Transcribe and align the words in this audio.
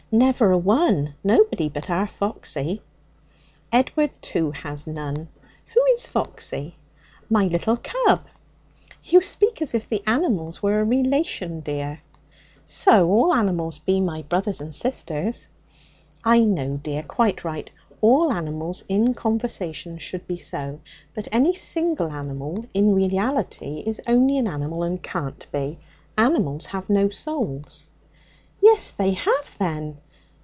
'Never 0.13 0.51
a 0.51 0.57
one. 0.57 1.15
Nobody 1.23 1.69
but 1.69 1.89
our 1.89 2.05
Foxy.' 2.05 2.81
'Edward, 3.71 4.11
too, 4.21 4.51
has 4.51 4.85
none. 4.85 5.29
Who 5.73 5.81
is 5.93 6.05
Foxy?' 6.05 6.75
'My 7.29 7.45
little 7.45 7.77
cub.' 7.77 8.25
'You 9.01 9.21
speak 9.21 9.61
as 9.61 9.73
if 9.73 9.87
the 9.87 10.03
animals 10.05 10.61
were 10.61 10.81
a 10.81 10.83
relation, 10.83 11.61
dear.' 11.61 12.01
'So 12.65 13.09
all 13.09 13.33
animals 13.33 13.79
be 13.79 14.01
my 14.01 14.23
brothers 14.23 14.59
and 14.59 14.75
sisters.' 14.75 15.47
'I 16.25 16.43
know, 16.43 16.75
dear. 16.75 17.03
Quite 17.03 17.45
right. 17.45 17.69
All 18.01 18.33
animals 18.33 18.83
in 18.89 19.13
conversation 19.13 19.97
should 19.97 20.27
be 20.27 20.37
so. 20.37 20.81
But 21.13 21.29
any 21.31 21.53
single 21.55 22.11
animal 22.11 22.65
in 22.73 22.93
reality 22.95 23.81
is 23.85 24.01
only 24.05 24.37
an 24.39 24.49
animal, 24.49 24.83
and 24.83 25.01
can't 25.01 25.47
be. 25.53 25.79
Animals 26.17 26.65
have 26.65 26.89
no 26.89 27.09
souls.' 27.09 27.87
'Yes, 28.63 28.91
they 28.91 29.13
have, 29.13 29.55
then! 29.57 29.97